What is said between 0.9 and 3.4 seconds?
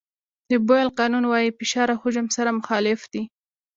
قانون وایي فشار او حجم سره مخالف دي.